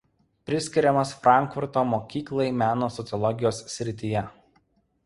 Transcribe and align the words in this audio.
Priskiriamas 0.49 1.11
Frankfurto 1.25 1.83
mokyklai 1.91 2.49
meno 2.63 2.91
sociologijos 2.99 3.65
srityje. 3.77 4.27